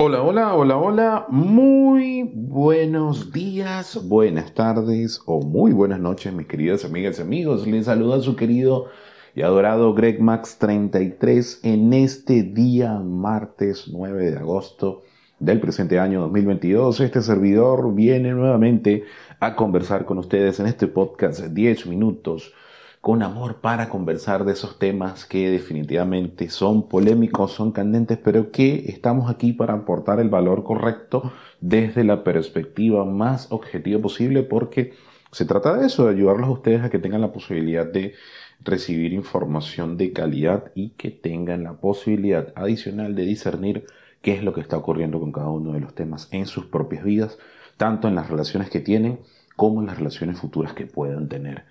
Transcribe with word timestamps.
Hola, 0.00 0.22
hola, 0.22 0.54
hola, 0.54 0.76
hola. 0.76 1.26
Muy 1.28 2.30
buenos 2.32 3.32
días, 3.32 3.98
buenas 4.08 4.54
tardes 4.54 5.20
o 5.26 5.40
muy 5.40 5.72
buenas 5.72 5.98
noches, 5.98 6.32
mis 6.32 6.46
queridas 6.46 6.84
amigas 6.84 7.18
y 7.18 7.22
amigos. 7.22 7.66
Les 7.66 7.86
saluda 7.86 8.20
su 8.20 8.36
querido 8.36 8.86
y 9.34 9.42
adorado 9.42 9.94
Greg 9.94 10.20
Max 10.20 10.56
33 10.60 11.62
en 11.64 11.92
este 11.92 12.44
día 12.44 13.00
martes 13.00 13.88
9 13.92 14.30
de 14.30 14.38
agosto 14.38 15.02
del 15.40 15.58
presente 15.58 15.98
año 15.98 16.20
2022. 16.20 17.00
Este 17.00 17.20
servidor 17.20 17.92
viene 17.92 18.30
nuevamente 18.30 19.02
a 19.40 19.56
conversar 19.56 20.04
con 20.04 20.18
ustedes 20.18 20.60
en 20.60 20.68
este 20.68 20.86
podcast 20.86 21.40
10 21.40 21.88
minutos 21.88 22.54
con 23.00 23.22
amor 23.22 23.60
para 23.60 23.88
conversar 23.88 24.44
de 24.44 24.52
esos 24.52 24.78
temas 24.78 25.24
que 25.24 25.50
definitivamente 25.50 26.50
son 26.50 26.88
polémicos, 26.88 27.52
son 27.52 27.72
candentes, 27.72 28.18
pero 28.18 28.50
que 28.50 28.84
estamos 28.88 29.30
aquí 29.30 29.52
para 29.52 29.74
aportar 29.74 30.20
el 30.20 30.28
valor 30.28 30.64
correcto 30.64 31.32
desde 31.60 32.04
la 32.04 32.24
perspectiva 32.24 33.04
más 33.04 33.50
objetiva 33.50 34.00
posible, 34.00 34.42
porque 34.42 34.94
se 35.30 35.44
trata 35.44 35.76
de 35.76 35.86
eso, 35.86 36.06
de 36.06 36.14
ayudarlos 36.14 36.48
a 36.48 36.52
ustedes 36.52 36.82
a 36.82 36.90
que 36.90 36.98
tengan 36.98 37.20
la 37.20 37.32
posibilidad 37.32 37.86
de 37.86 38.14
recibir 38.60 39.12
información 39.12 39.96
de 39.96 40.12
calidad 40.12 40.72
y 40.74 40.90
que 40.90 41.10
tengan 41.10 41.62
la 41.62 41.74
posibilidad 41.74 42.52
adicional 42.56 43.14
de 43.14 43.24
discernir 43.24 43.86
qué 44.22 44.34
es 44.34 44.42
lo 44.42 44.52
que 44.52 44.60
está 44.60 44.76
ocurriendo 44.76 45.20
con 45.20 45.30
cada 45.30 45.48
uno 45.48 45.72
de 45.72 45.80
los 45.80 45.94
temas 45.94 46.28
en 46.32 46.46
sus 46.46 46.66
propias 46.66 47.04
vidas, 47.04 47.38
tanto 47.76 48.08
en 48.08 48.16
las 48.16 48.28
relaciones 48.28 48.70
que 48.70 48.80
tienen 48.80 49.20
como 49.54 49.80
en 49.80 49.86
las 49.86 49.98
relaciones 49.98 50.38
futuras 50.38 50.72
que 50.72 50.86
puedan 50.86 51.28
tener. 51.28 51.64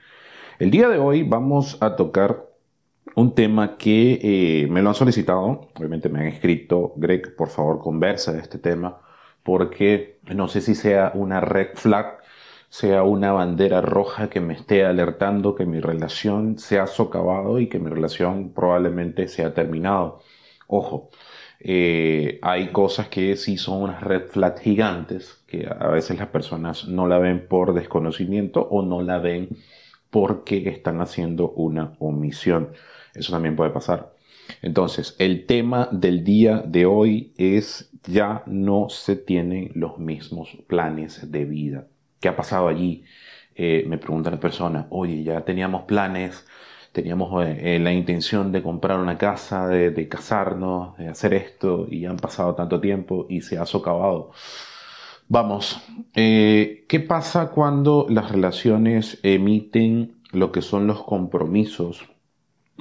El 0.59 0.71
día 0.71 0.89
de 0.89 0.97
hoy 0.97 1.21
vamos 1.21 1.77
a 1.81 1.95
tocar 1.95 2.47
un 3.13 3.35
tema 3.35 3.77
que 3.77 4.19
eh, 4.63 4.67
me 4.67 4.81
lo 4.81 4.89
han 4.89 4.95
solicitado, 4.95 5.69
obviamente 5.75 6.09
me 6.09 6.19
han 6.21 6.25
escrito, 6.25 6.93
Greg, 6.95 7.35
por 7.35 7.49
favor 7.49 7.79
conversa 7.79 8.33
de 8.33 8.39
este 8.39 8.57
tema, 8.57 8.99
porque 9.43 10.19
no 10.33 10.47
sé 10.47 10.61
si 10.61 10.73
sea 10.73 11.11
una 11.13 11.41
red 11.41 11.75
flag, 11.75 12.17
sea 12.69 13.03
una 13.03 13.33
bandera 13.33 13.81
roja 13.81 14.31
que 14.31 14.39
me 14.41 14.55
esté 14.55 14.83
alertando 14.83 15.53
que 15.53 15.67
mi 15.67 15.79
relación 15.79 16.57
se 16.57 16.79
ha 16.79 16.87
socavado 16.87 17.59
y 17.59 17.67
que 17.69 17.77
mi 17.77 17.91
relación 17.91 18.51
probablemente 18.51 19.27
se 19.27 19.45
ha 19.45 19.53
terminado. 19.53 20.21
Ojo, 20.65 21.11
eh, 21.59 22.39
hay 22.41 22.69
cosas 22.69 23.09
que 23.09 23.35
sí 23.35 23.57
son 23.57 23.83
unas 23.83 24.01
red 24.01 24.23
flags 24.27 24.61
gigantes, 24.61 25.43
que 25.45 25.67
a 25.67 25.87
veces 25.89 26.17
las 26.17 26.29
personas 26.29 26.87
no 26.87 27.07
la 27.07 27.19
ven 27.19 27.47
por 27.47 27.75
desconocimiento 27.75 28.61
o 28.61 28.81
no 28.81 29.03
la 29.03 29.19
ven 29.19 29.49
porque 30.17 30.67
están 30.67 30.99
haciendo 30.99 31.51
una 31.51 31.93
omisión. 31.99 32.69
Eso 33.13 33.31
también 33.31 33.55
puede 33.55 33.69
pasar. 33.69 34.15
Entonces, 34.63 35.15
el 35.19 35.45
tema 35.45 35.89
del 35.91 36.23
día 36.23 36.63
de 36.65 36.87
hoy 36.87 37.33
es 37.37 37.91
ya 38.07 38.41
no 38.47 38.89
se 38.89 39.15
tienen 39.15 39.69
los 39.75 39.99
mismos 39.99 40.57
planes 40.65 41.31
de 41.31 41.45
vida. 41.45 41.85
¿Qué 42.19 42.29
ha 42.29 42.35
pasado 42.35 42.67
allí? 42.67 43.03
Eh, 43.53 43.85
me 43.87 43.99
preguntan 43.99 44.31
las 44.31 44.41
personas, 44.41 44.87
oye, 44.89 45.21
ya 45.21 45.41
teníamos 45.45 45.83
planes, 45.83 46.47
teníamos 46.93 47.45
eh, 47.45 47.75
eh, 47.75 47.79
la 47.79 47.93
intención 47.93 48.51
de 48.51 48.63
comprar 48.63 48.97
una 48.97 49.19
casa, 49.19 49.67
de, 49.67 50.07
casarnos, 50.09 50.97
de 50.97 51.09
hacer 51.09 51.35
esto, 51.35 51.85
y 51.91 52.05
han 52.05 52.17
pasado 52.17 52.55
tanto 52.55 52.81
tiempo 52.81 53.27
y 53.29 53.41
se 53.41 53.59
ha 53.59 53.67
socavado. 53.67 54.31
Vamos, 55.29 55.81
eh, 56.15 56.85
¿qué 56.87 57.01
pasa 57.01 57.51
cuando 57.51 58.05
las 58.09 58.31
relaciones 58.31 59.19
emiten 59.23 60.21
lo 60.31 60.53
que 60.53 60.61
son 60.61 60.87
los 60.87 61.03
compromisos 61.03 62.05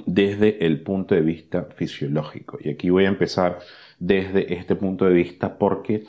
desde 0.05 0.65
el 0.65 0.81
punto 0.81 1.13
de 1.13 1.19
vista 1.19 1.67
fisiológico? 1.75 2.57
Y 2.63 2.69
aquí 2.69 2.89
voy 2.89 3.03
a 3.03 3.09
empezar 3.09 3.59
desde 3.99 4.53
este 4.53 4.77
punto 4.77 5.03
de 5.03 5.13
vista 5.13 5.57
porque 5.57 6.05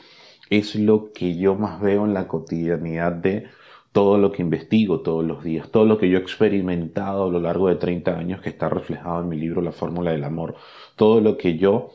es 0.49 0.75
lo 0.75 1.11
que 1.11 1.35
yo 1.35 1.55
más 1.55 1.81
veo 1.81 2.05
en 2.05 2.13
la 2.13 2.29
cotidianidad 2.29 3.11
de 3.11 3.47
todo 3.91 4.17
lo 4.17 4.31
que 4.31 4.41
investigo 4.41 5.01
todos 5.01 5.25
los 5.25 5.43
días, 5.43 5.69
todo 5.71 5.83
lo 5.83 5.97
que 5.97 6.09
yo 6.09 6.19
he 6.19 6.21
experimentado 6.21 7.25
a 7.25 7.29
lo 7.29 7.41
largo 7.41 7.67
de 7.67 7.75
30 7.75 8.17
años 8.17 8.41
que 8.41 8.47
está 8.47 8.69
reflejado 8.69 9.23
en 9.23 9.27
mi 9.27 9.35
libro 9.35 9.61
La 9.61 9.73
Fórmula 9.73 10.11
del 10.11 10.23
Amor, 10.23 10.55
todo 10.95 11.19
lo 11.19 11.37
que 11.37 11.57
yo 11.57 11.89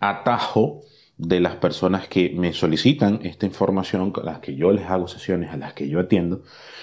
atajo 0.00 0.82
de 1.18 1.40
las 1.40 1.56
personas 1.56 2.08
que 2.08 2.30
me 2.30 2.52
solicitan 2.52 3.20
esta 3.22 3.46
información, 3.46 4.12
a 4.16 4.24
las 4.24 4.40
que 4.40 4.54
yo 4.54 4.72
les 4.72 4.86
hago 4.86 5.08
sesiones, 5.08 5.50
a 5.50 5.56
las 5.56 5.72
que 5.72 5.88
yo 5.88 6.00
atiendo, 6.00 6.42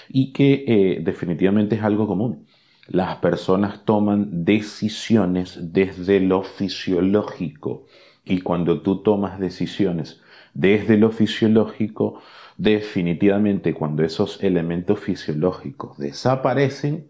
y 0.10 0.34
que 0.34 0.64
eh, 0.68 1.00
definitivamente 1.02 1.76
es 1.76 1.84
algo 1.84 2.08
común. 2.08 2.46
Las 2.88 3.18
personas 3.18 3.86
toman 3.86 4.44
decisiones 4.44 5.74
desde 5.74 6.20
lo 6.20 6.44
fisiológico 6.44 7.86
y 8.26 8.42
cuando 8.42 8.82
tú 8.82 9.02
tomas 9.02 9.40
decisiones 9.40 10.22
desde 10.54 10.98
lo 10.98 11.12
fisiológico, 11.12 12.22
definitivamente 12.58 13.74
cuando 13.74 14.04
esos 14.04 14.44
elementos 14.44 15.00
fisiológicos 15.00 15.98
desaparecen, 15.98 17.08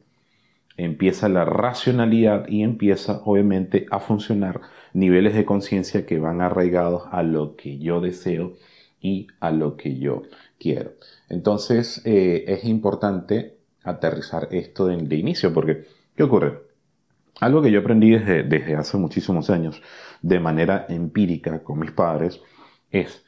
empieza 0.77 1.29
la 1.29 1.45
racionalidad 1.45 2.47
y 2.47 2.63
empieza 2.63 3.21
obviamente 3.25 3.85
a 3.91 3.99
funcionar 3.99 4.61
niveles 4.93 5.33
de 5.33 5.45
conciencia 5.45 6.05
que 6.05 6.19
van 6.19 6.41
arraigados 6.41 7.03
a 7.11 7.23
lo 7.23 7.55
que 7.55 7.77
yo 7.77 8.01
deseo 8.01 8.53
y 9.01 9.27
a 9.39 9.51
lo 9.51 9.77
que 9.77 9.99
yo 9.99 10.23
quiero. 10.59 10.93
Entonces 11.29 12.01
eh, 12.05 12.45
es 12.47 12.65
importante 12.65 13.57
aterrizar 13.83 14.47
esto 14.51 14.87
de, 14.87 15.15
inicio 15.15 15.53
porque 15.53 15.85
¿qué 16.15 16.23
ocurre? 16.23 16.61
Algo 17.39 17.61
que 17.61 17.71
yo 17.71 17.79
aprendí 17.79 18.11
desde, 18.11 18.43
desde 18.43 18.75
hace 18.75 18.97
muchísimos 18.97 19.49
años 19.49 19.81
de 20.21 20.39
manera 20.39 20.85
empírica 20.87 21.63
con 21.63 21.79
mis 21.79 21.91
padres 21.91 22.41
es 22.91 23.25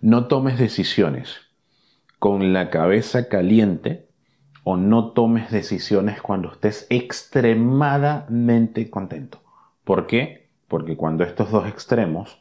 no 0.00 0.28
tomes 0.28 0.58
decisiones 0.58 1.36
con 2.18 2.52
la 2.52 2.70
cabeza 2.70 3.28
caliente 3.28 4.07
o 4.70 4.76
no 4.76 5.12
tomes 5.12 5.50
decisiones 5.50 6.20
cuando 6.20 6.52
estés 6.52 6.86
extremadamente 6.90 8.90
contento. 8.90 9.40
¿Por 9.82 10.06
qué? 10.06 10.50
Porque 10.68 10.94
cuando 10.94 11.24
estos 11.24 11.50
dos 11.50 11.66
extremos 11.66 12.38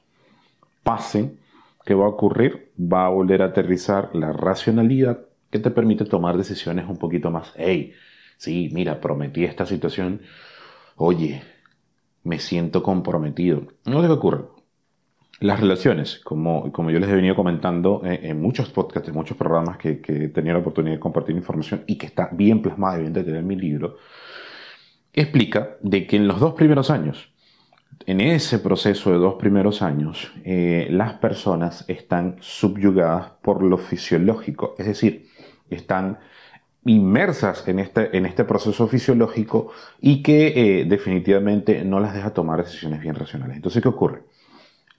pasen, 0.83 1.39
¿qué 1.85 1.93
va 1.93 2.03
a 2.03 2.09
ocurrir? 2.09 2.73
Va 2.77 3.05
a 3.05 3.09
volver 3.09 3.41
a 3.41 3.45
aterrizar 3.45 4.09
la 4.13 4.33
racionalidad 4.33 5.21
que 5.49 5.59
te 5.59 5.71
permite 5.71 6.03
tomar 6.03 6.35
decisiones 6.35 6.89
un 6.89 6.97
poquito 6.97 7.31
más, 7.31 7.53
hey, 7.55 7.93
sí, 8.35 8.71
mira, 8.73 8.99
prometí 8.99 9.45
esta 9.45 9.65
situación, 9.65 10.19
oye, 10.97 11.43
me 12.25 12.39
siento 12.39 12.83
comprometido. 12.83 13.67
No 13.85 14.01
qué 14.01 14.09
ocurre. 14.09 14.56
Las 15.39 15.59
relaciones, 15.59 16.19
como, 16.23 16.71
como 16.71 16.89
yo 16.89 16.99
les 16.99 17.09
he 17.09 17.15
venido 17.15 17.35
comentando 17.35 18.01
en, 18.03 18.41
muchos 18.41 18.69
podcasts, 18.69 19.09
en 19.09 19.15
muchos 19.15 19.37
programas 19.37 19.77
que, 19.77 20.01
que, 20.01 20.25
he 20.25 20.29
tenido 20.29 20.53
la 20.55 20.61
oportunidad 20.61 20.95
de 20.95 20.99
compartir 20.99 21.35
información 21.35 21.83
y 21.85 21.95
que 21.95 22.07
está 22.07 22.29
bien 22.31 22.63
plasmada 22.63 22.97
y 22.97 23.01
bien 23.01 23.13
detallada 23.13 23.41
en 23.41 23.47
mi 23.47 23.55
libro, 23.55 23.97
explica 25.13 25.77
de 25.81 26.07
que 26.07 26.15
en 26.15 26.27
los 26.27 26.39
dos 26.39 26.53
primeros 26.53 26.89
años, 26.89 27.31
en 28.07 28.21
ese 28.21 28.57
proceso 28.59 29.11
de 29.11 29.17
dos 29.17 29.35
primeros 29.35 29.81
años, 29.81 30.31
eh, 30.43 30.87
las 30.89 31.13
personas 31.13 31.85
están 31.87 32.37
subyugadas 32.39 33.31
por 33.41 33.61
lo 33.61 33.77
fisiológico, 33.77 34.75
es 34.77 34.87
decir, 34.87 35.27
están 35.69 36.17
inmersas 36.85 37.67
en 37.67 37.79
este, 37.79 38.15
en 38.17 38.25
este 38.25 38.43
proceso 38.43 38.87
fisiológico 38.87 39.71
y 39.99 40.23
que 40.23 40.81
eh, 40.81 40.85
definitivamente 40.85 41.83
no 41.83 41.99
las 41.99 42.13
deja 42.13 42.33
tomar 42.33 42.63
decisiones 42.63 43.01
bien 43.01 43.15
racionales. 43.15 43.57
Entonces, 43.57 43.81
¿qué 43.83 43.89
ocurre? 43.89 44.23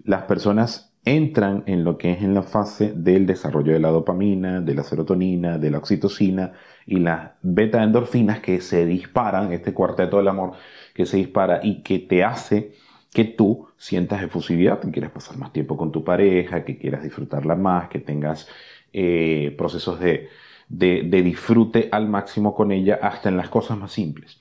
Las 0.05 0.23
personas 0.25 0.89
entran 1.05 1.63
en 1.67 1.85
lo 1.85 1.97
que 1.97 2.13
es 2.13 2.23
en 2.23 2.35
la 2.35 2.43
fase 2.43 2.93
del 2.95 3.27
desarrollo 3.27 3.73
de 3.73 3.81
la 3.81 3.89
dopamina, 3.89 4.61
de 4.61 4.75
la 4.75 4.85
serotonina, 4.85 5.59
de 5.59 5.71
la 5.71 5.79
oxitocina 5.79 6.53
y 6.87 6.99
las 6.99 7.33
beta 7.43 7.83
endorfinas 7.83 8.41
que 8.41 8.61
se 8.61 8.85
disparan, 8.85 9.53
este 9.53 9.73
cuarteto 9.73 10.19
del 10.19 10.29
amor 10.29 10.53
que 10.95 11.07
se 11.07 11.17
dispara 11.17 11.61
y 11.63 11.83
que 11.83 11.99
te 11.99 12.25
hace 12.25 12.73
que 13.13 13.25
tú 13.25 13.69
sientas 13.79 14.23
efusividad, 14.23 14.81
que 14.81 14.91
quieras 14.91 15.13
pasar 15.13 15.39
más 15.39 15.53
tiempo 15.53 15.77
con 15.77 15.93
tu 15.93 16.05
pareja, 16.05 16.65
que 16.65 16.77
quieras 16.77 17.03
disfrutarla 17.03 17.55
más, 17.55 17.89
que 17.89 18.01
tengas 18.01 18.49
eh, 18.93 19.55
procesos 19.57 19.99
de, 19.99 20.29
de 20.69 21.23
disfrute 21.23 21.89
al 21.91 22.09
máximo 22.09 22.55
con 22.55 22.71
ella, 22.71 22.99
hasta 23.01 23.31
en 23.31 23.39
las 23.39 23.49
cosas 23.49 23.79
más 23.79 23.93
simples. 23.93 24.39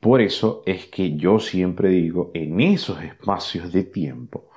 Por 0.00 0.20
eso 0.20 0.62
es 0.66 0.86
que 0.86 1.16
yo 1.16 1.38
siempre 1.38 1.88
digo, 1.90 2.30
en 2.34 2.60
esos 2.60 3.02
espacios 3.02 3.72
de 3.72 3.84
tiempo, 3.84 4.48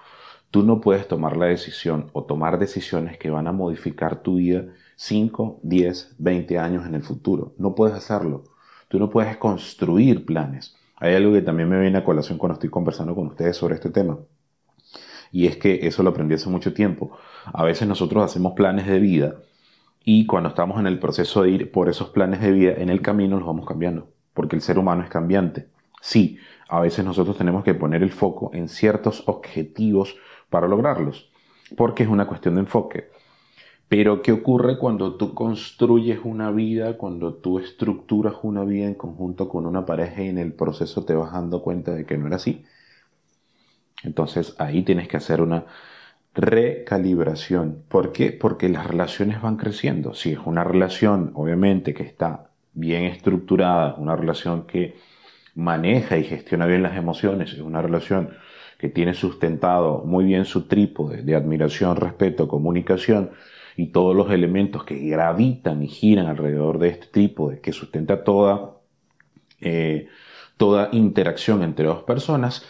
Tú 0.52 0.64
no 0.64 0.82
puedes 0.82 1.08
tomar 1.08 1.38
la 1.38 1.46
decisión 1.46 2.10
o 2.12 2.26
tomar 2.26 2.60
decisiones 2.60 3.18
que 3.18 3.30
van 3.30 3.48
a 3.48 3.54
modificar 3.54 4.22
tu 4.22 4.36
vida 4.36 4.66
5, 4.98 5.62
10, 5.64 6.16
20 6.18 6.60
años 6.60 6.86
en 6.86 6.94
el 6.94 7.04
futuro. 7.04 7.54
No 7.58 7.74
puedes 7.74 7.96
hacerlo. 7.96 8.44
Tú 8.90 9.00
no 9.00 9.10
puedes 9.10 9.38
construir 9.38 10.26
planes. 10.26 10.76
Hay 10.98 11.16
algo 11.16 11.34
que 11.34 11.42
también 11.42 11.70
me 11.70 11.80
viene 11.80 11.98
a 11.98 12.04
colación 12.04 12.38
cuando 12.38 12.56
estoy 12.56 12.70
conversando 12.70 13.16
con 13.16 13.28
ustedes 13.28 13.56
sobre 13.56 13.76
este 13.76 13.90
tema. 13.90 14.20
Y 15.32 15.48
es 15.48 15.56
que 15.56 15.88
eso 15.88 16.04
lo 16.04 16.10
aprendí 16.10 16.36
hace 16.36 16.50
mucho 16.50 16.74
tiempo. 16.74 17.18
A 17.46 17.64
veces 17.64 17.88
nosotros 17.88 18.24
hacemos 18.24 18.52
planes 18.52 18.86
de 18.86 19.00
vida 19.00 19.36
y 20.04 20.26
cuando 20.26 20.50
estamos 20.50 20.80
en 20.80 20.88
el 20.88 21.00
proceso 21.00 21.44
de 21.44 21.52
ir 21.52 21.72
por 21.72 21.88
esos 21.88 22.10
planes 22.10 22.42
de 22.42 22.52
vida, 22.52 22.74
en 22.78 22.90
el 22.90 23.02
camino 23.02 23.38
los 23.38 23.48
vamos 23.48 23.66
cambiando, 23.66 24.10
porque 24.34 24.56
el 24.56 24.62
ser 24.62 24.78
humano 24.78 25.04
es 25.04 25.10
cambiante. 25.10 25.70
Sí, 26.02 26.38
a 26.68 26.80
veces 26.80 27.06
nosotros 27.06 27.38
tenemos 27.38 27.64
que 27.64 27.76
poner 27.76 28.04
el 28.04 28.12
foco 28.12 28.52
en 28.54 28.68
ciertos 28.68 29.24
objetivos 29.28 30.18
para 30.52 30.68
lograrlos. 30.68 31.30
porque 31.78 32.04
es 32.04 32.10
una 32.10 32.28
cuestión 32.28 32.56
de 32.56 32.62
enfoque. 32.62 33.10
Pero 33.88 34.22
¿qué 34.22 34.34
ocurre 34.34 34.78
cuando 34.78 35.16
tú 35.16 35.34
construyes 35.34 36.20
una 36.24 36.52
vida, 36.52 36.98
cuando 36.98 37.36
tú 37.36 37.60
estructuras 37.60 38.36
una 38.44 38.64
vida 38.66 38.88
en 38.88 38.96
conjunto 38.96 39.50
con 39.50 39.66
una 39.66 39.86
pareja 39.86 40.22
y 40.24 40.30
en 40.30 40.38
el 40.38 40.54
proceso 40.54 41.06
te 41.06 41.16
vas 41.16 41.32
dando 41.34 41.62
cuenta 41.62 41.94
de 41.94 42.06
que 42.06 42.18
no 42.18 42.28
era 42.28 42.38
así? 42.38 42.66
Entonces 44.04 44.56
ahí 44.60 44.84
tienes 44.84 45.08
que 45.08 45.18
hacer 45.18 45.42
una 45.42 45.66
recalibración. 46.34 47.84
¿Por 47.88 48.12
qué? 48.12 48.32
Porque 48.32 48.70
las 48.70 48.88
relaciones 48.88 49.42
van 49.42 49.58
creciendo. 49.58 50.14
Si 50.14 50.34
es 50.34 50.40
una 50.46 50.64
relación, 50.64 51.32
obviamente, 51.36 51.94
que 51.94 52.04
está 52.04 52.52
bien 52.74 53.04
estructurada, 53.04 53.96
una 53.96 54.16
relación 54.16 54.66
que 54.68 54.96
maneja 55.56 56.18
y 56.18 56.24
gestiona 56.24 56.66
bien 56.66 56.84
las 56.84 56.98
emociones, 56.98 57.54
es 57.54 57.60
una 57.60 57.82
relación 57.82 58.32
que 58.82 58.90
tiene 58.90 59.14
sustentado 59.14 60.02
muy 60.08 60.26
bien 60.26 60.44
su 60.44 60.64
trípode 60.64 61.22
de 61.22 61.36
admiración, 61.36 61.96
respeto, 61.98 62.48
comunicación 62.48 63.30
y 63.78 63.92
todos 63.92 64.16
los 64.16 64.32
elementos 64.32 64.84
que 64.84 64.98
gravitan 64.98 65.84
y 65.84 65.88
giran 65.88 66.26
alrededor 66.26 66.80
de 66.80 66.88
este 66.90 67.06
trípode, 67.06 67.60
que 67.60 67.74
sustenta 67.74 68.24
toda, 68.24 68.72
eh, 69.60 70.08
toda 70.58 70.90
interacción 70.94 71.62
entre 71.62 71.86
dos 71.86 72.02
personas, 72.02 72.66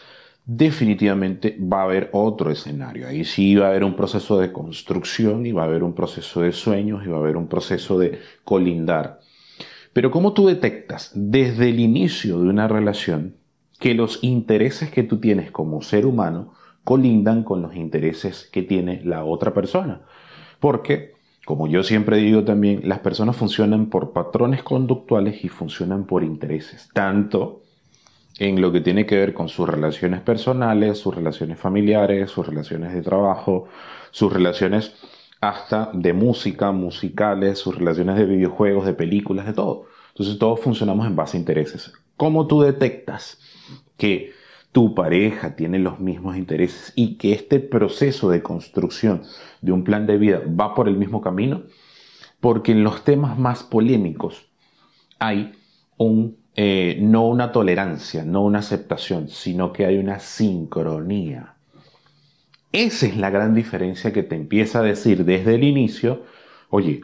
definitivamente 0.46 1.58
va 1.58 1.80
a 1.80 1.86
haber 1.86 2.10
otro 2.12 2.52
escenario. 2.52 3.08
Ahí 3.08 3.24
sí 3.24 3.56
va 3.56 3.68
a 3.68 3.70
haber 3.70 3.86
un 3.86 3.96
proceso 3.96 4.38
de 4.38 4.52
construcción 4.52 5.46
y 5.46 5.54
va 5.54 5.62
a 5.62 5.68
haber 5.68 5.82
un 5.82 5.94
proceso 5.94 6.42
de 6.42 6.52
sueños 6.52 7.06
y 7.06 7.10
va 7.10 7.20
a 7.20 7.22
haber 7.22 7.38
un 7.38 7.48
proceso 7.48 7.98
de 7.98 8.20
colindar. 8.44 9.22
Pero 9.94 10.12
¿cómo 10.12 10.34
tú 10.34 10.46
detectas 10.46 11.12
desde 11.16 11.70
el 11.70 11.80
inicio 11.80 12.38
de 12.38 12.50
una 12.50 12.68
relación 12.68 13.40
que 13.82 13.96
los 13.96 14.24
intereses 14.24 14.92
que 14.92 15.04
tú 15.04 15.20
tienes 15.20 15.52
como 15.52 15.82
ser 15.82 16.06
humano 16.06 16.54
colindan 16.84 17.44
con 17.44 17.62
los 17.62 17.76
intereses 17.76 18.48
que 18.52 18.62
tiene 18.62 19.02
la 19.04 19.26
otra 19.26 19.54
persona? 19.54 20.04
Porque, 20.60 21.16
como 21.46 21.68
yo 21.68 21.84
siempre 21.84 22.18
digo 22.18 22.46
también, 22.46 22.88
las 22.88 23.00
personas 23.00 23.36
funcionan 23.36 23.88
por 23.88 24.14
patrones 24.14 24.62
conductuales 24.62 25.44
y 25.44 25.50
funcionan 25.50 26.06
por 26.06 26.24
intereses, 26.24 26.90
tanto 26.94 27.64
en 28.38 28.62
lo 28.62 28.72
que 28.72 28.82
tiene 28.82 29.06
que 29.06 29.18
ver 29.18 29.34
con 29.34 29.50
sus 29.50 29.68
relaciones 29.68 30.22
personales, 30.22 31.00
sus 31.00 31.16
relaciones 31.16 31.60
familiares, 31.60 32.30
sus 32.30 32.46
relaciones 32.46 32.94
de 32.94 33.02
trabajo, 33.02 33.68
sus 34.12 34.32
relaciones 34.32 34.94
hasta 35.42 35.90
de 35.94 36.14
música, 36.14 36.72
musicales, 36.72 37.58
sus 37.58 37.76
relaciones 37.76 38.16
de 38.16 38.26
videojuegos, 38.26 38.86
de 38.86 38.94
películas, 38.94 39.48
de 39.48 39.54
todo. 39.54 39.88
Entonces 40.10 40.38
todos 40.38 40.60
funcionamos 40.60 41.08
en 41.08 41.16
base 41.16 41.38
a 41.38 41.40
intereses. 41.40 41.94
¿Cómo 42.18 42.48
tú 42.48 42.62
detectas 42.62 43.40
que 43.98 44.32
tu 44.72 44.96
pareja 44.96 45.56
tiene 45.56 45.80
los 45.80 46.00
mismos 46.00 46.38
intereses 46.38 46.94
y 46.96 47.16
que 47.18 47.34
este 47.34 47.60
proceso 47.60 48.30
de 48.30 48.42
construcción 48.42 49.24
de 49.62 49.72
un 49.72 49.84
plan 49.84 50.06
de 50.06 50.18
vida 50.18 50.42
va 50.48 50.74
por 50.76 50.88
el 50.88 50.98
mismo 50.98 51.22
camino? 51.22 51.64
Porque 52.40 52.72
en 52.72 52.84
los 52.84 53.04
temas 53.04 53.38
más 53.38 53.64
polémicos 53.64 54.48
hay 55.20 55.54
un 55.98 56.42
eh, 56.56 56.98
no 57.00 57.28
una 57.28 57.54
tolerancia, 57.54 58.26
no 58.26 58.44
una 58.44 58.60
aceptación, 58.60 59.30
sino 59.30 59.72
que 59.72 59.86
hay 59.86 59.98
una 59.98 60.20
sincronía. 60.20 61.56
Esa 62.74 63.06
es 63.06 63.18
la 63.18 63.30
gran 63.30 63.54
diferencia 63.54 64.12
que 64.12 64.24
te 64.24 64.36
empieza 64.36 64.80
a 64.80 64.84
decir 64.84 65.24
desde 65.24 65.56
el 65.56 65.64
inicio, 65.64 66.24
oye, 66.70 67.02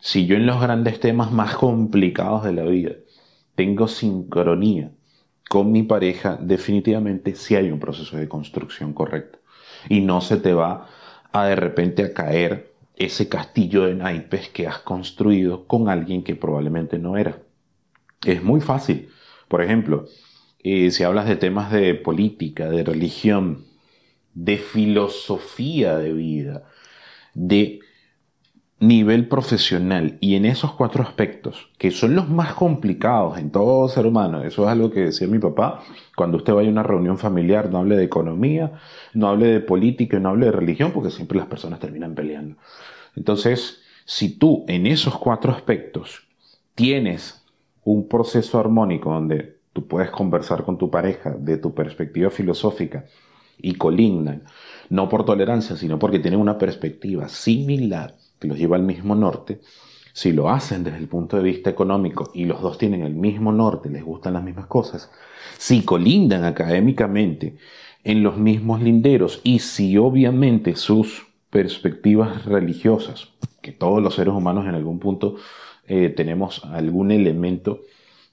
si 0.00 0.26
yo 0.26 0.36
en 0.36 0.46
los 0.46 0.60
grandes 0.60 1.00
temas 1.00 1.32
más 1.32 1.56
complicados 1.56 2.44
de 2.44 2.52
la 2.52 2.62
vida 2.62 2.92
tengo 3.60 3.88
sincronía 3.88 4.90
con 5.46 5.70
mi 5.70 5.82
pareja, 5.82 6.38
definitivamente 6.40 7.34
sí 7.34 7.56
hay 7.56 7.70
un 7.70 7.78
proceso 7.78 8.16
de 8.16 8.26
construcción 8.26 8.94
correcto. 8.94 9.38
Y 9.86 10.00
no 10.00 10.22
se 10.22 10.38
te 10.38 10.54
va 10.54 10.88
a 11.30 11.44
de 11.44 11.56
repente 11.56 12.02
a 12.02 12.14
caer 12.14 12.72
ese 12.96 13.28
castillo 13.28 13.82
de 13.84 13.94
naipes 13.94 14.48
que 14.48 14.66
has 14.66 14.78
construido 14.78 15.66
con 15.66 15.90
alguien 15.90 16.24
que 16.24 16.36
probablemente 16.36 16.98
no 16.98 17.18
era. 17.18 17.36
Es 18.24 18.42
muy 18.42 18.62
fácil. 18.62 19.10
Por 19.46 19.60
ejemplo, 19.60 20.06
eh, 20.60 20.90
si 20.90 21.02
hablas 21.02 21.28
de 21.28 21.36
temas 21.36 21.70
de 21.70 21.94
política, 21.94 22.70
de 22.70 22.82
religión, 22.82 23.66
de 24.32 24.56
filosofía 24.56 25.98
de 25.98 26.14
vida, 26.14 26.64
de 27.34 27.80
nivel 28.80 29.28
profesional 29.28 30.16
y 30.20 30.36
en 30.36 30.46
esos 30.46 30.72
cuatro 30.72 31.02
aspectos, 31.02 31.68
que 31.76 31.90
son 31.90 32.14
los 32.14 32.30
más 32.30 32.54
complicados 32.54 33.36
en 33.36 33.50
todo 33.50 33.86
ser 33.88 34.06
humano, 34.06 34.42
eso 34.42 34.64
es 34.64 34.68
algo 34.70 34.90
que 34.90 35.00
decía 35.00 35.28
mi 35.28 35.38
papá, 35.38 35.82
cuando 36.16 36.38
usted 36.38 36.54
vaya 36.54 36.70
a 36.70 36.72
una 36.72 36.82
reunión 36.82 37.18
familiar, 37.18 37.70
no 37.70 37.78
hable 37.78 37.96
de 37.96 38.04
economía, 38.04 38.72
no 39.12 39.28
hable 39.28 39.48
de 39.48 39.60
política, 39.60 40.18
no 40.18 40.30
hable 40.30 40.46
de 40.46 40.52
religión, 40.52 40.92
porque 40.92 41.10
siempre 41.10 41.38
las 41.38 41.46
personas 41.46 41.78
terminan 41.78 42.14
peleando. 42.14 42.56
Entonces, 43.16 43.82
si 44.06 44.38
tú 44.38 44.64
en 44.66 44.86
esos 44.86 45.16
cuatro 45.18 45.52
aspectos 45.52 46.26
tienes 46.74 47.44
un 47.84 48.08
proceso 48.08 48.58
armónico 48.58 49.12
donde 49.12 49.58
tú 49.74 49.86
puedes 49.86 50.10
conversar 50.10 50.64
con 50.64 50.78
tu 50.78 50.90
pareja 50.90 51.36
de 51.38 51.58
tu 51.58 51.74
perspectiva 51.74 52.30
filosófica 52.30 53.04
y 53.58 53.74
colindan, 53.74 54.44
no 54.88 55.06
por 55.10 55.26
tolerancia, 55.26 55.76
sino 55.76 55.98
porque 55.98 56.18
tienen 56.18 56.40
una 56.40 56.56
perspectiva 56.56 57.28
similar 57.28 58.14
que 58.40 58.48
los 58.48 58.58
lleva 58.58 58.76
al 58.76 58.82
mismo 58.82 59.14
norte, 59.14 59.60
si 60.12 60.32
lo 60.32 60.50
hacen 60.50 60.82
desde 60.82 60.98
el 60.98 61.06
punto 61.06 61.36
de 61.36 61.42
vista 61.42 61.70
económico 61.70 62.30
y 62.34 62.44
los 62.44 62.60
dos 62.60 62.78
tienen 62.78 63.02
el 63.02 63.14
mismo 63.14 63.52
norte, 63.52 63.88
les 63.88 64.02
gustan 64.02 64.34
las 64.34 64.42
mismas 64.42 64.66
cosas, 64.66 65.10
si 65.56 65.82
colindan 65.82 66.44
académicamente 66.44 67.56
en 68.02 68.22
los 68.22 68.36
mismos 68.36 68.82
linderos 68.82 69.40
y 69.44 69.60
si 69.60 69.96
obviamente 69.98 70.74
sus 70.74 71.26
perspectivas 71.50 72.44
religiosas, 72.46 73.28
que 73.60 73.72
todos 73.72 74.02
los 74.02 74.14
seres 74.14 74.34
humanos 74.34 74.66
en 74.66 74.74
algún 74.74 74.98
punto 74.98 75.36
eh, 75.86 76.08
tenemos 76.08 76.64
algún 76.64 77.10
elemento 77.10 77.82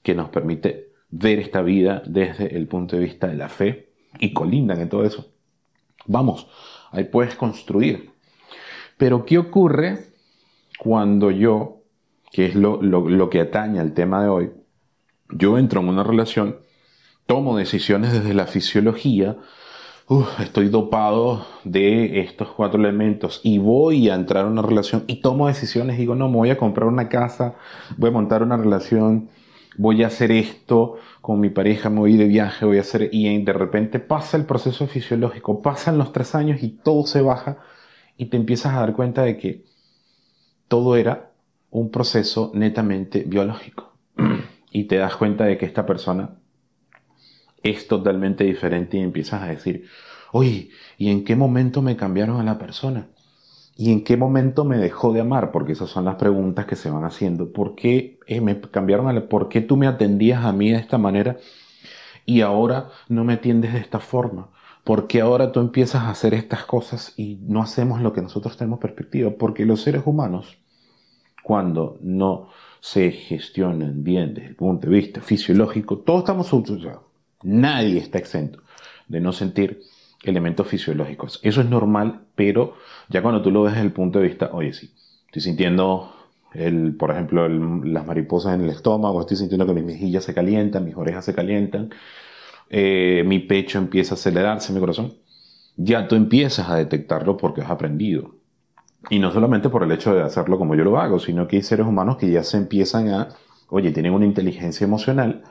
que 0.02 0.14
nos 0.14 0.30
permite 0.30 0.92
ver 1.10 1.38
esta 1.38 1.62
vida 1.62 2.02
desde 2.06 2.56
el 2.56 2.66
punto 2.66 2.96
de 2.96 3.02
vista 3.02 3.26
de 3.26 3.36
la 3.36 3.48
fe 3.48 3.90
y 4.18 4.32
colindan 4.32 4.80
en 4.80 4.88
todo 4.88 5.04
eso. 5.04 5.26
Vamos, 6.06 6.48
ahí 6.90 7.04
puedes 7.04 7.34
construir. 7.34 8.10
Pero 8.98 9.24
¿qué 9.24 9.38
ocurre 9.38 10.08
cuando 10.78 11.30
yo, 11.30 11.78
que 12.30 12.46
es 12.46 12.54
lo, 12.54 12.82
lo 12.82 13.30
que 13.30 13.40
atañe 13.40 13.80
al 13.80 13.94
tema 13.94 14.22
de 14.22 14.28
hoy, 14.28 14.50
yo 15.30 15.58
entro 15.58 15.80
en 15.80 15.88
una 15.88 16.04
relación, 16.04 16.58
tomo 17.26 17.56
decisiones 17.56 18.12
desde 18.12 18.34
la 18.34 18.46
fisiología, 18.46 19.36
estoy 20.40 20.68
dopado 20.68 21.46
de 21.64 22.20
estos 22.20 22.48
cuatro 22.48 22.80
elementos 22.80 23.40
y 23.44 23.58
voy 23.58 24.08
a 24.08 24.14
entrar 24.14 24.46
a 24.46 24.48
una 24.48 24.62
relación 24.62 25.04
y 25.06 25.16
tomo 25.16 25.48
decisiones, 25.48 25.98
digo, 25.98 26.14
no, 26.14 26.28
me 26.28 26.36
voy 26.36 26.50
a 26.50 26.56
comprar 26.56 26.88
una 26.88 27.08
casa, 27.08 27.56
voy 27.98 28.08
a 28.08 28.12
montar 28.12 28.42
una 28.42 28.56
relación, 28.56 29.28
voy 29.76 30.02
a 30.02 30.06
hacer 30.06 30.32
esto 30.32 30.96
con 31.20 31.40
mi 31.40 31.50
pareja, 31.50 31.90
me 31.90 32.00
voy 32.00 32.16
de 32.16 32.24
viaje, 32.24 32.64
voy 32.64 32.78
a 32.78 32.80
hacer, 32.80 33.10
y 33.12 33.44
de 33.44 33.52
repente 33.52 34.00
pasa 34.00 34.38
el 34.38 34.46
proceso 34.46 34.86
fisiológico, 34.86 35.60
pasan 35.60 35.98
los 35.98 36.12
tres 36.12 36.34
años 36.34 36.62
y 36.62 36.70
todo 36.70 37.06
se 37.06 37.20
baja 37.20 37.58
y 38.18 38.26
te 38.26 38.36
empiezas 38.36 38.74
a 38.74 38.80
dar 38.80 38.94
cuenta 38.94 39.22
de 39.22 39.38
que 39.38 39.64
todo 40.66 40.96
era 40.96 41.30
un 41.70 41.90
proceso 41.90 42.50
netamente 42.54 43.24
biológico. 43.26 43.94
y 44.70 44.84
te 44.84 44.96
das 44.96 45.16
cuenta 45.16 45.44
de 45.44 45.56
que 45.56 45.64
esta 45.64 45.86
persona 45.86 46.36
es 47.62 47.88
totalmente 47.88 48.44
diferente 48.44 48.98
y 48.98 49.00
empiezas 49.00 49.42
a 49.42 49.46
decir, 49.46 49.86
oye, 50.32 50.70
¿y 50.98 51.10
en 51.10 51.24
qué 51.24 51.36
momento 51.36 51.80
me 51.80 51.96
cambiaron 51.96 52.40
a 52.40 52.44
la 52.44 52.58
persona? 52.58 53.08
¿Y 53.76 53.92
en 53.92 54.02
qué 54.02 54.16
momento 54.16 54.64
me 54.64 54.78
dejó 54.78 55.12
de 55.12 55.20
amar? 55.20 55.52
Porque 55.52 55.72
esas 55.72 55.88
son 55.88 56.04
las 56.04 56.16
preguntas 56.16 56.66
que 56.66 56.74
se 56.74 56.90
van 56.90 57.04
haciendo. 57.04 57.52
¿Por 57.52 57.76
qué 57.76 58.18
eh, 58.26 58.40
me 58.40 58.60
cambiaron 58.60 59.06
a 59.06 59.12
la, 59.12 59.28
¿Por 59.28 59.48
qué 59.48 59.60
tú 59.60 59.76
me 59.76 59.86
atendías 59.86 60.44
a 60.44 60.52
mí 60.52 60.70
de 60.70 60.78
esta 60.78 60.98
manera 60.98 61.36
y 62.26 62.40
ahora 62.40 62.88
no 63.08 63.22
me 63.22 63.34
atiendes 63.34 63.72
de 63.72 63.78
esta 63.78 64.00
forma? 64.00 64.50
¿Por 64.84 65.06
qué 65.06 65.20
ahora 65.20 65.52
tú 65.52 65.60
empiezas 65.60 66.02
a 66.02 66.10
hacer 66.10 66.34
estas 66.34 66.64
cosas 66.64 67.12
y 67.16 67.38
no 67.42 67.62
hacemos 67.62 68.00
lo 68.00 68.12
que 68.12 68.22
nosotros 68.22 68.56
tenemos 68.56 68.78
perspectiva? 68.78 69.30
Porque 69.38 69.66
los 69.66 69.82
seres 69.82 70.02
humanos, 70.06 70.58
cuando 71.42 71.98
no 72.00 72.48
se 72.80 73.10
gestionan 73.10 74.02
bien 74.02 74.34
desde 74.34 74.48
el 74.48 74.56
punto 74.56 74.88
de 74.88 74.96
vista 74.96 75.20
fisiológico, 75.20 75.98
todos 75.98 76.20
estamos 76.20 76.46
subsidiados. 76.46 77.02
Nadie 77.42 77.98
está 77.98 78.18
exento 78.18 78.60
de 79.08 79.20
no 79.20 79.32
sentir 79.32 79.82
elementos 80.22 80.66
fisiológicos. 80.66 81.40
Eso 81.42 81.60
es 81.60 81.68
normal, 81.68 82.22
pero 82.34 82.74
ya 83.08 83.22
cuando 83.22 83.42
tú 83.42 83.50
lo 83.50 83.62
ves 83.62 83.74
desde 83.74 83.86
el 83.86 83.92
punto 83.92 84.18
de 84.18 84.28
vista, 84.28 84.50
oye, 84.52 84.72
sí, 84.72 84.92
estoy 85.26 85.42
sintiendo, 85.42 86.12
el, 86.54 86.94
por 86.96 87.10
ejemplo, 87.10 87.48
las 87.48 88.06
mariposas 88.06 88.54
en 88.54 88.62
el 88.62 88.70
estómago, 88.70 89.20
estoy 89.20 89.36
sintiendo 89.36 89.66
que 89.66 89.74
mis 89.74 89.84
mejillas 89.84 90.24
se 90.24 90.34
calientan, 90.34 90.84
mis 90.84 90.96
orejas 90.96 91.24
se 91.24 91.34
calientan, 91.34 91.90
eh, 92.70 93.22
mi 93.26 93.38
pecho 93.40 93.78
empieza 93.78 94.14
a 94.14 94.16
acelerarse, 94.16 94.72
mi 94.72 94.80
corazón. 94.80 95.14
Ya 95.76 96.08
tú 96.08 96.16
empiezas 96.16 96.68
a 96.68 96.76
detectarlo 96.76 97.36
porque 97.36 97.60
has 97.60 97.70
aprendido. 97.70 98.34
Y 99.10 99.18
no 99.18 99.32
solamente 99.32 99.68
por 99.68 99.84
el 99.84 99.92
hecho 99.92 100.14
de 100.14 100.22
hacerlo 100.22 100.58
como 100.58 100.74
yo 100.74 100.84
lo 100.84 100.98
hago, 100.98 101.18
sino 101.18 101.46
que 101.46 101.56
hay 101.56 101.62
seres 101.62 101.86
humanos 101.86 102.16
que 102.16 102.30
ya 102.30 102.42
se 102.42 102.56
empiezan 102.56 103.08
a, 103.08 103.28
oye, 103.68 103.92
tienen 103.92 104.12
una 104.12 104.26
inteligencia 104.26 104.84
emocional 104.84 105.44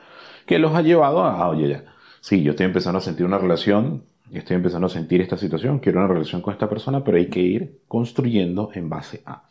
que 0.46 0.58
los 0.58 0.74
ha 0.74 0.82
llevado 0.82 1.24
a, 1.24 1.48
oye, 1.48 1.68
ya, 1.68 1.84
sí, 2.20 2.42
yo 2.42 2.50
estoy 2.50 2.66
empezando 2.66 2.98
a 2.98 3.02
sentir 3.02 3.26
una 3.26 3.38
relación 3.38 4.02
estoy 4.32 4.56
empezando 4.56 4.86
a 4.86 4.90
sentir 4.90 5.20
esta 5.20 5.36
situación, 5.36 5.78
quiero 5.78 6.00
una 6.00 6.08
relación 6.08 6.42
con 6.42 6.52
esta 6.52 6.68
persona, 6.68 7.02
pero 7.02 7.16
hay 7.16 7.28
que 7.28 7.40
ir 7.40 7.80
construyendo 7.88 8.70
en 8.74 8.88
base 8.88 9.22
a. 9.24 9.44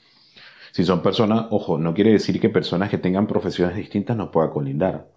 Si 0.72 0.84
son 0.84 1.02
personas, 1.02 1.48
ojo, 1.50 1.78
no 1.78 1.94
quiere 1.94 2.12
decir 2.12 2.40
que 2.40 2.50
personas 2.50 2.90
que 2.90 2.98
tengan 2.98 3.26
profesiones 3.26 3.76
distintas 3.76 4.16
no 4.16 4.30
puedan 4.32 4.52
colindar. 4.52 5.08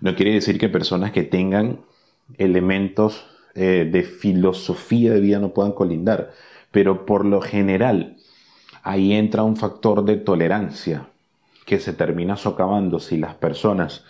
No 0.00 0.14
quiere 0.14 0.32
decir 0.32 0.58
que 0.58 0.68
personas 0.68 1.12
que 1.12 1.22
tengan 1.22 1.80
elementos 2.38 3.26
eh, 3.54 3.88
de 3.90 4.02
filosofía 4.02 5.12
de 5.12 5.20
vida 5.20 5.38
no 5.38 5.52
puedan 5.52 5.72
colindar. 5.72 6.32
Pero 6.70 7.04
por 7.04 7.24
lo 7.24 7.40
general, 7.40 8.16
ahí 8.82 9.12
entra 9.12 9.42
un 9.42 9.56
factor 9.56 10.04
de 10.04 10.16
tolerancia 10.16 11.08
que 11.66 11.80
se 11.80 11.92
termina 11.92 12.36
socavando 12.36 13.00
si 13.00 13.16
las 13.16 13.34
personas 13.34 14.04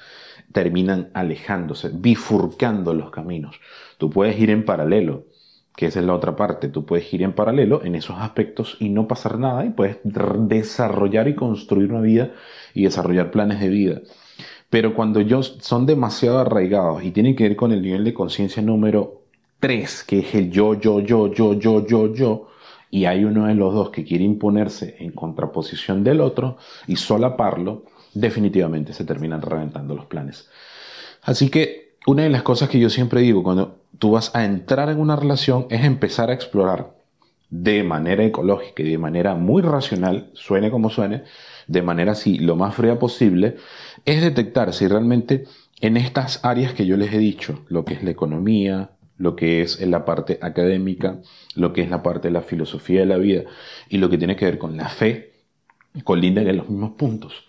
terminan 0.52 1.10
alejándose, 1.14 1.90
bifurcando 1.92 2.94
los 2.94 3.10
caminos. 3.10 3.60
Tú 3.98 4.10
puedes 4.10 4.38
ir 4.38 4.50
en 4.50 4.64
paralelo, 4.64 5.24
que 5.76 5.86
esa 5.86 6.00
es 6.00 6.06
la 6.06 6.14
otra 6.14 6.36
parte, 6.36 6.68
tú 6.68 6.84
puedes 6.84 7.12
ir 7.14 7.22
en 7.22 7.32
paralelo 7.32 7.82
en 7.84 7.94
esos 7.94 8.16
aspectos 8.18 8.76
y 8.80 8.88
no 8.88 9.06
pasar 9.06 9.38
nada 9.38 9.64
y 9.64 9.70
puedes 9.70 9.98
desarrollar 10.04 11.28
y 11.28 11.34
construir 11.34 11.92
una 11.92 12.00
vida 12.00 12.32
y 12.74 12.84
desarrollar 12.84 13.30
planes 13.30 13.60
de 13.60 13.68
vida. 13.68 14.00
Pero 14.70 14.94
cuando 14.94 15.20
ellos 15.20 15.58
son 15.60 15.84
demasiado 15.84 16.38
arraigados 16.38 17.02
y 17.02 17.10
tienen 17.10 17.34
que 17.34 17.42
ver 17.42 17.56
con 17.56 17.72
el 17.72 17.82
nivel 17.82 18.04
de 18.04 18.14
conciencia 18.14 18.62
número 18.62 19.22
3, 19.58 20.04
que 20.04 20.20
es 20.20 20.34
el 20.34 20.50
yo, 20.50 20.74
yo, 20.74 21.00
yo, 21.00 21.32
yo, 21.32 21.54
yo, 21.54 21.84
yo, 21.84 22.14
yo, 22.14 22.48
y 22.90 23.04
hay 23.04 23.24
uno 23.24 23.46
de 23.46 23.54
los 23.54 23.74
dos 23.74 23.90
que 23.90 24.04
quiere 24.04 24.24
imponerse 24.24 24.96
en 25.00 25.10
contraposición 25.10 26.04
del 26.04 26.20
otro 26.20 26.56
y 26.86 26.96
solaparlo, 26.96 27.84
definitivamente 28.14 28.92
se 28.92 29.04
terminan 29.04 29.42
reventando 29.42 29.94
los 29.94 30.06
planes. 30.06 30.48
Así 31.22 31.50
que 31.50 31.96
una 32.06 32.22
de 32.22 32.30
las 32.30 32.42
cosas 32.42 32.68
que 32.68 32.80
yo 32.80 32.90
siempre 32.90 33.20
digo 33.20 33.42
cuando 33.42 33.78
tú 33.98 34.12
vas 34.12 34.34
a 34.34 34.44
entrar 34.44 34.88
en 34.88 34.98
una 34.98 35.16
relación 35.16 35.66
es 35.68 35.84
empezar 35.84 36.30
a 36.30 36.34
explorar 36.34 36.94
de 37.50 37.82
manera 37.82 38.24
ecológica 38.24 38.82
y 38.82 38.90
de 38.90 38.98
manera 38.98 39.34
muy 39.34 39.60
racional, 39.60 40.30
suene 40.34 40.70
como 40.70 40.88
suene, 40.88 41.24
de 41.70 41.82
manera 41.82 42.12
así 42.12 42.36
lo 42.38 42.56
más 42.56 42.74
fría 42.74 42.98
posible, 42.98 43.56
es 44.04 44.20
detectar 44.20 44.74
si 44.74 44.88
realmente 44.88 45.44
en 45.80 45.96
estas 45.96 46.44
áreas 46.44 46.74
que 46.74 46.84
yo 46.84 46.96
les 46.96 47.12
he 47.14 47.18
dicho, 47.18 47.64
lo 47.68 47.84
que 47.84 47.94
es 47.94 48.02
la 48.02 48.10
economía, 48.10 48.90
lo 49.16 49.36
que 49.36 49.62
es 49.62 49.80
la 49.80 50.04
parte 50.04 50.40
académica, 50.42 51.20
lo 51.54 51.72
que 51.72 51.82
es 51.82 51.90
la 51.90 52.02
parte 52.02 52.26
de 52.26 52.32
la 52.32 52.42
filosofía 52.42 53.00
de 53.00 53.06
la 53.06 53.18
vida 53.18 53.44
y 53.88 53.98
lo 53.98 54.10
que 54.10 54.18
tiene 54.18 54.34
que 54.34 54.46
ver 54.46 54.58
con 54.58 54.76
la 54.76 54.88
fe, 54.88 55.32
colindan 56.02 56.48
en 56.48 56.56
los 56.56 56.68
mismos 56.68 56.92
puntos. 56.92 57.44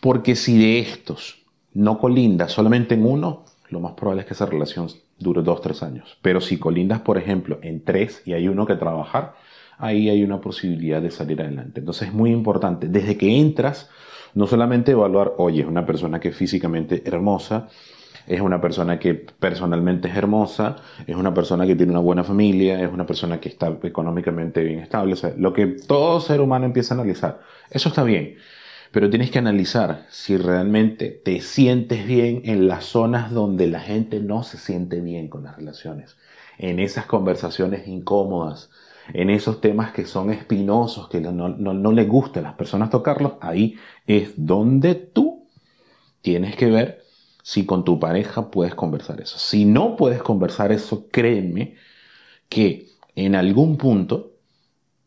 Porque 0.00 0.34
si 0.34 0.58
de 0.58 0.80
estos 0.80 1.44
no 1.72 1.98
colindas 1.98 2.50
solamente 2.50 2.94
en 2.94 3.06
uno, 3.06 3.44
lo 3.68 3.78
más 3.78 3.92
probable 3.92 4.22
es 4.22 4.26
que 4.26 4.34
esa 4.34 4.46
relación 4.46 4.88
dure 5.18 5.42
dos, 5.42 5.60
tres 5.60 5.82
años. 5.82 6.18
Pero 6.22 6.40
si 6.40 6.58
colindas, 6.58 7.00
por 7.00 7.18
ejemplo, 7.18 7.58
en 7.62 7.82
tres 7.82 8.22
y 8.24 8.32
hay 8.32 8.48
uno 8.48 8.66
que 8.66 8.76
trabajar, 8.76 9.34
ahí 9.78 10.08
hay 10.08 10.22
una 10.22 10.40
posibilidad 10.40 11.02
de 11.02 11.10
salir 11.10 11.40
adelante. 11.40 11.80
Entonces 11.80 12.08
es 12.08 12.14
muy 12.14 12.30
importante, 12.30 12.88
desde 12.88 13.16
que 13.16 13.38
entras, 13.38 13.90
no 14.34 14.46
solamente 14.46 14.92
evaluar, 14.92 15.32
oye, 15.38 15.62
es 15.62 15.66
una 15.66 15.86
persona 15.86 16.20
que 16.20 16.28
es 16.28 16.36
físicamente 16.36 17.02
hermosa, 17.06 17.68
es 18.26 18.40
una 18.40 18.60
persona 18.60 18.98
que 18.98 19.14
personalmente 19.14 20.08
es 20.08 20.16
hermosa, 20.16 20.76
es 21.06 21.14
una 21.14 21.32
persona 21.32 21.66
que 21.66 21.76
tiene 21.76 21.92
una 21.92 22.00
buena 22.00 22.24
familia, 22.24 22.82
es 22.82 22.92
una 22.92 23.06
persona 23.06 23.38
que 23.38 23.48
está 23.48 23.78
económicamente 23.82 24.64
bien 24.64 24.80
estable, 24.80 25.12
o 25.12 25.16
sea, 25.16 25.32
lo 25.36 25.52
que 25.52 25.66
todo 25.66 26.20
ser 26.20 26.40
humano 26.40 26.66
empieza 26.66 26.94
a 26.94 26.98
analizar. 26.98 27.40
Eso 27.70 27.88
está 27.88 28.02
bien, 28.02 28.36
pero 28.92 29.10
tienes 29.10 29.30
que 29.30 29.38
analizar 29.38 30.06
si 30.10 30.36
realmente 30.36 31.10
te 31.10 31.40
sientes 31.40 32.06
bien 32.06 32.42
en 32.44 32.68
las 32.68 32.84
zonas 32.84 33.32
donde 33.32 33.66
la 33.66 33.80
gente 33.80 34.20
no 34.20 34.42
se 34.42 34.58
siente 34.58 35.00
bien 35.00 35.28
con 35.28 35.44
las 35.44 35.56
relaciones, 35.56 36.16
en 36.58 36.78
esas 36.78 37.06
conversaciones 37.06 37.86
incómodas, 37.86 38.70
en 39.12 39.30
esos 39.30 39.60
temas 39.60 39.92
que 39.92 40.04
son 40.04 40.32
espinosos, 40.32 41.08
que 41.08 41.20
no, 41.20 41.48
no, 41.48 41.74
no 41.74 41.92
les 41.92 42.08
gusta 42.08 42.40
a 42.40 42.42
las 42.42 42.54
personas 42.54 42.90
tocarlos, 42.90 43.34
ahí 43.40 43.76
es 44.06 44.32
donde 44.36 44.94
tú 44.94 45.46
tienes 46.22 46.56
que 46.56 46.66
ver 46.66 47.04
si 47.42 47.64
con 47.64 47.84
tu 47.84 48.00
pareja 48.00 48.50
puedes 48.50 48.74
conversar 48.74 49.20
eso. 49.20 49.38
Si 49.38 49.64
no 49.64 49.94
puedes 49.94 50.20
conversar 50.22 50.72
eso, 50.72 51.06
créeme 51.12 51.76
que 52.48 52.88
en 53.14 53.36
algún 53.36 53.76
punto 53.76 54.32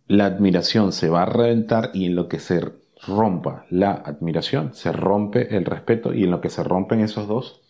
la 0.08 0.26
admiración 0.26 0.94
se 0.94 1.10
va 1.10 1.24
a 1.24 1.26
reventar 1.26 1.92
y 1.94 2.06
en 2.06 2.16
lo 2.16 2.30
que 2.30 2.40
se 2.40 2.62
rompa 3.08 3.66
la 3.70 3.94
admiración, 3.94 4.74
se 4.74 4.92
rompe 4.92 5.56
el 5.56 5.66
respeto 5.66 6.14
y 6.14 6.24
en 6.24 6.32
lo 6.32 6.42
que 6.42 6.50
se 6.50 6.64
rompen 6.64 7.00
esos 7.02 7.28
dos, 7.28 7.62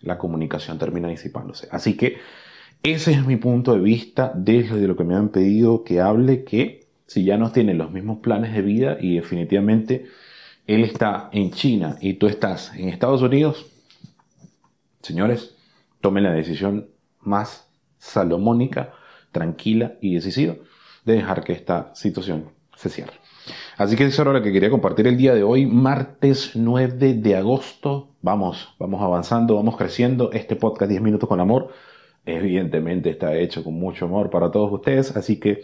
la 0.00 0.18
comunicación 0.18 0.78
termina 0.78 1.08
disipándose. 1.08 1.68
Así 1.70 1.96
que 1.96 2.18
ese 2.82 3.12
es 3.12 3.26
mi 3.26 3.36
punto 3.36 3.74
de 3.74 3.80
vista 3.80 4.32
desde 4.34 4.86
lo 4.86 4.96
que 4.96 5.04
me 5.04 5.16
han 5.16 5.30
pedido 5.30 5.84
que 5.84 6.00
hable, 6.00 6.44
que 6.44 6.88
si 7.06 7.24
ya 7.24 7.36
no 7.36 7.50
tienen 7.50 7.78
los 7.78 7.90
mismos 7.90 8.18
planes 8.18 8.54
de 8.54 8.62
vida 8.62 8.96
y 9.00 9.16
definitivamente 9.16 10.06
él 10.66 10.84
está 10.84 11.30
en 11.32 11.50
China 11.50 11.96
y 12.00 12.14
tú 12.14 12.26
estás 12.26 12.74
en 12.76 12.88
Estados 12.88 13.22
Unidos, 13.22 13.66
Señores, 15.02 15.56
tomen 16.00 16.24
la 16.24 16.32
decisión 16.32 16.90
más 17.20 17.70
salomónica, 17.98 18.92
tranquila 19.32 19.94
y 20.00 20.14
decisiva 20.14 20.54
de 21.04 21.14
dejar 21.14 21.44
que 21.44 21.52
esta 21.52 21.94
situación 21.94 22.50
se 22.76 22.90
cierre. 22.90 23.14
Así 23.78 23.94
que 23.94 24.04
eso 24.04 24.22
era 24.22 24.32
lo 24.32 24.42
que 24.42 24.52
quería 24.52 24.70
compartir 24.70 25.06
el 25.06 25.16
día 25.16 25.34
de 25.36 25.44
hoy, 25.44 25.64
martes 25.64 26.56
9 26.56 27.14
de 27.14 27.36
agosto. 27.36 28.08
Vamos, 28.22 28.74
vamos 28.76 29.00
avanzando, 29.00 29.54
vamos 29.54 29.76
creciendo. 29.76 30.32
Este 30.32 30.56
podcast 30.56 30.90
10 30.90 31.00
minutos 31.00 31.28
con 31.28 31.38
amor, 31.38 31.68
evidentemente 32.26 33.10
está 33.10 33.36
hecho 33.36 33.62
con 33.62 33.74
mucho 33.74 34.06
amor 34.06 34.30
para 34.30 34.50
todos 34.50 34.72
ustedes, 34.72 35.16
así 35.16 35.38
que 35.38 35.62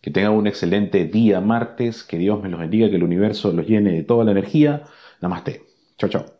que 0.00 0.12
tengan 0.12 0.34
un 0.34 0.46
excelente 0.46 1.06
día 1.06 1.40
martes, 1.40 2.04
que 2.04 2.18
Dios 2.18 2.40
me 2.40 2.48
los 2.48 2.60
bendiga, 2.60 2.88
que 2.88 2.94
el 2.94 3.02
universo 3.02 3.52
los 3.52 3.66
llene 3.66 3.90
de 3.90 4.04
toda 4.04 4.24
la 4.24 4.30
energía. 4.30 4.84
Namaste. 5.20 5.62
Chao, 5.98 6.08
chao. 6.08 6.37